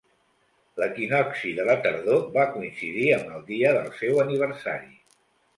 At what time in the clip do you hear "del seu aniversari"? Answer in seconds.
3.79-4.91